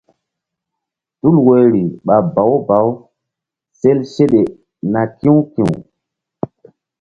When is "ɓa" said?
2.05-2.15